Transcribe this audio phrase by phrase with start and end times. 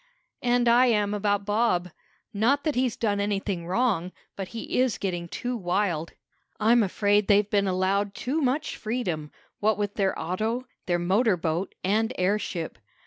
[0.41, 1.89] "And I am about Bob.
[2.33, 6.13] Not that he's done anything wrong, but he is getting too wild.
[6.59, 11.75] I'm afraid they've been allowed too much freedom, what with their auto, their motor boat,
[11.83, 12.79] and airship.